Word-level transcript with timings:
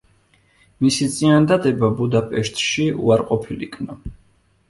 მისი 0.85 1.09
წინადადება 1.17 1.91
ბუდაპეშტში 1.99 2.87
უარყოფილ 3.09 3.67
იქნა. 3.67 4.01